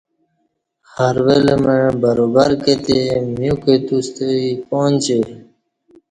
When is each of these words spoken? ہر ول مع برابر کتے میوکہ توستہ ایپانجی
ہر 0.93 1.15
ول 1.25 1.47
مع 1.63 1.79
برابر 2.03 2.49
کتے 2.63 2.99
میوکہ 3.35 3.75
توستہ 3.87 4.25
ایپانجی 4.45 5.19